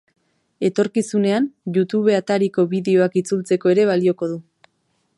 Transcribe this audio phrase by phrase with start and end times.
[0.69, 1.45] Etorkizunean
[1.77, 4.43] youtube atariko bideoak itzultzeko ere balioko du.